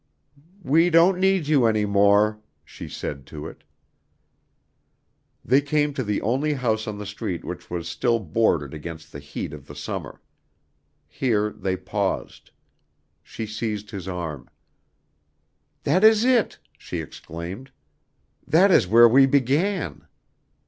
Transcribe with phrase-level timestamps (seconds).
[0.63, 3.63] "We don't need you any more," she said to it.
[5.45, 9.19] They came to the only house on the street which was still boarded against the
[9.19, 10.19] heat of the summer.
[11.07, 12.49] Here they paused.
[13.21, 14.49] She seized his arm.
[15.83, 17.69] "That is it," she exclaimed.
[18.47, 20.07] "That is where we began!"